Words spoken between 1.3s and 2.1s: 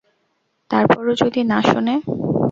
না শোনে?